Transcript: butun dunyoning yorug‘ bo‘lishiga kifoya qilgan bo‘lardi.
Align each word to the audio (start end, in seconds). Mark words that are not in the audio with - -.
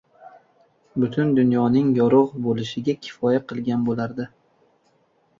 butun 1.01 1.33
dunyoning 1.39 1.91
yorug‘ 1.99 2.31
bo‘lishiga 2.45 2.95
kifoya 3.07 3.41
qilgan 3.51 3.83
bo‘lardi. 3.91 4.27